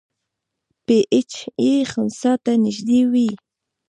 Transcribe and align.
پی 0.85 0.97
ایچ 1.13 1.31
یې 1.65 1.75
خنثی 1.91 2.33
ته 2.43 2.51
نږدې 2.63 3.01
وي. 3.11 3.29